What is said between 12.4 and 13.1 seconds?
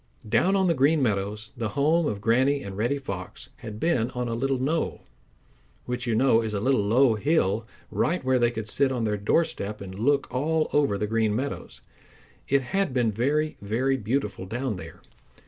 It had